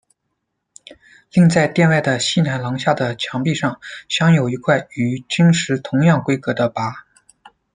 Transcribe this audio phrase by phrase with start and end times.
[1.31, 6.91] 另在殿外的西南廊下的墙壁上镶有一块与经石同样规格的跋。